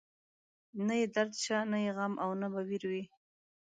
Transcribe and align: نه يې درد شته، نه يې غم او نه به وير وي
نه 0.85 0.93
يې 0.99 1.05
درد 1.15 1.33
شته، 1.43 1.57
نه 1.71 1.77
يې 1.83 1.91
غم 1.97 2.13
او 2.23 2.29
نه 2.41 2.47
به 2.53 2.61
وير 2.69 2.83
وي 2.91 3.03